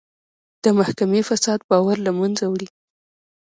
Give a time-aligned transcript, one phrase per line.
[0.63, 2.67] د محکمې فساد باور له منځه وړي.